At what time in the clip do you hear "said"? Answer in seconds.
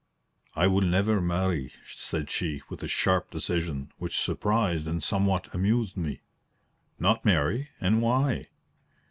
1.93-2.31